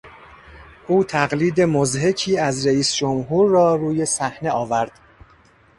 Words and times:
او 0.87 1.03
تقلید 1.03 1.61
مضحکی 1.61 2.37
از 2.37 2.67
رییس 2.67 2.95
جمهور 2.95 3.49
را 3.51 3.75
روی 3.75 4.05
صحنه 4.05 4.51
آورد. 4.51 4.91